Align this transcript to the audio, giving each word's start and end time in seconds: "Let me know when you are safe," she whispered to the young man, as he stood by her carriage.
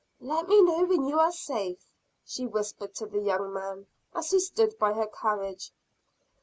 "Let 0.19 0.47
me 0.47 0.59
know 0.63 0.83
when 0.83 1.05
you 1.07 1.19
are 1.19 1.31
safe," 1.31 1.85
she 2.25 2.47
whispered 2.47 2.95
to 2.95 3.05
the 3.05 3.19
young 3.21 3.53
man, 3.53 3.85
as 4.15 4.31
he 4.31 4.39
stood 4.39 4.79
by 4.79 4.93
her 4.93 5.05
carriage. 5.05 5.71